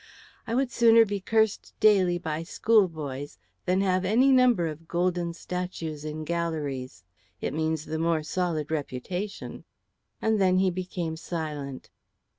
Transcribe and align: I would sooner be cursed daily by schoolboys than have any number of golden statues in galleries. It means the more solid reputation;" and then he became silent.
I 0.47 0.55
would 0.55 0.71
sooner 0.71 1.05
be 1.05 1.19
cursed 1.19 1.75
daily 1.79 2.17
by 2.17 2.41
schoolboys 2.41 3.37
than 3.67 3.81
have 3.81 4.03
any 4.03 4.31
number 4.31 4.65
of 4.65 4.87
golden 4.87 5.31
statues 5.35 6.03
in 6.03 6.23
galleries. 6.23 7.03
It 7.39 7.53
means 7.53 7.85
the 7.85 7.99
more 7.99 8.23
solid 8.23 8.71
reputation;" 8.71 9.63
and 10.19 10.41
then 10.41 10.57
he 10.57 10.71
became 10.71 11.17
silent. 11.17 11.91